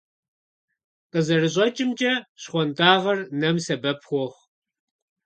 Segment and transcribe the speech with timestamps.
[1.11, 4.43] КъызэрыщӀэкӀымкӀэ, щхъуантӀагъэр нэм сэбэп хуохъу.